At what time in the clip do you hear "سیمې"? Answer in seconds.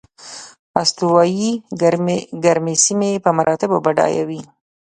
2.85-3.11